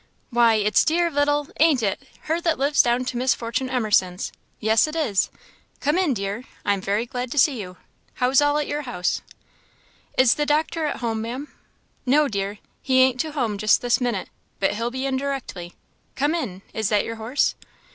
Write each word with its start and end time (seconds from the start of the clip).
"Why, 0.31 0.55
it's 0.55 0.83
dear 0.83 1.11
little 1.11 1.47
ain't 1.59 1.83
it? 1.83 2.01
her 2.21 2.41
that 2.41 2.57
lives 2.57 2.81
down 2.81 3.05
to 3.05 3.17
Miss 3.17 3.35
Fortune 3.35 3.69
Emerson's? 3.69 4.31
yes, 4.59 4.87
it 4.87 4.95
is; 4.95 5.29
come 5.79 5.95
in, 5.95 6.15
dear; 6.15 6.43
I'm 6.65 6.81
very 6.81 7.05
glad 7.05 7.31
to 7.33 7.37
see 7.37 7.61
you. 7.61 7.77
How's 8.15 8.41
all 8.41 8.57
at 8.57 8.65
your 8.65 8.81
house?" 8.81 9.21
"Is 10.17 10.33
the 10.33 10.45
doctor 10.47 10.87
at 10.87 11.01
home, 11.01 11.21
Ma'am?" 11.21 11.53
"No, 12.03 12.27
dear, 12.27 12.57
he 12.81 12.99
ain't 13.01 13.19
to 13.19 13.33
home 13.33 13.59
just 13.59 13.83
this 13.83 14.01
minute, 14.01 14.31
but 14.59 14.73
he'll 14.73 14.89
be 14.89 15.05
in 15.05 15.17
directly; 15.17 15.75
Come 16.15 16.33
in; 16.33 16.63
is 16.73 16.89
that 16.89 17.05
your 17.05 17.17
horse? 17.17 17.53